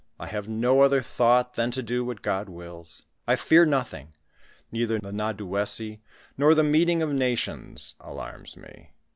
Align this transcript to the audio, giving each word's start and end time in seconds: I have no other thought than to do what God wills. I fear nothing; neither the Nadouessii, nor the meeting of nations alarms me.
I 0.19 0.25
have 0.25 0.49
no 0.49 0.79
other 0.81 1.03
thought 1.03 1.53
than 1.53 1.69
to 1.69 1.83
do 1.83 2.03
what 2.03 2.23
God 2.23 2.49
wills. 2.49 3.03
I 3.27 3.35
fear 3.35 3.67
nothing; 3.67 4.15
neither 4.71 4.97
the 4.97 5.11
Nadouessii, 5.13 5.99
nor 6.39 6.55
the 6.55 6.63
meeting 6.63 7.03
of 7.03 7.13
nations 7.13 7.93
alarms 7.99 8.57
me. 8.57 8.93